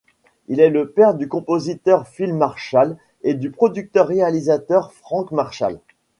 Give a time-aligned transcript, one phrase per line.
[0.47, 5.79] Il est le père du compositeur Phil Marshall et du producteur-réalisateur Frank Marshall.